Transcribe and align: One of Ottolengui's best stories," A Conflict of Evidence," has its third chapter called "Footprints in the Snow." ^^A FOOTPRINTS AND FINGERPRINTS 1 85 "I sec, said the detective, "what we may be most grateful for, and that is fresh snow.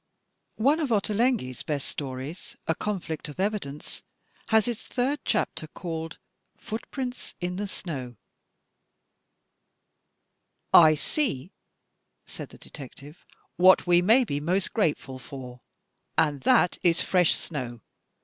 One 0.57 0.79
of 0.79 0.89
Ottolengui's 0.89 1.61
best 1.61 1.87
stories," 1.87 2.55
A 2.67 2.73
Conflict 2.73 3.29
of 3.29 3.39
Evidence," 3.39 4.01
has 4.47 4.67
its 4.67 4.83
third 4.87 5.19
chapter 5.25 5.67
called 5.67 6.17
"Footprints 6.57 7.35
in 7.39 7.57
the 7.57 7.67
Snow." 7.67 8.15
^^A 10.73 10.97
FOOTPRINTS 10.97 10.97
AND 10.97 10.99
FINGERPRINTS 10.99 11.17
1 11.17 11.25
85 11.27 11.27
"I 11.27 11.45
sec, 12.31 12.33
said 12.33 12.49
the 12.49 12.57
detective, 12.57 13.25
"what 13.57 13.85
we 13.85 14.01
may 14.01 14.23
be 14.23 14.39
most 14.39 14.73
grateful 14.73 15.19
for, 15.19 15.61
and 16.17 16.41
that 16.41 16.79
is 16.81 17.03
fresh 17.03 17.35
snow. 17.35 17.81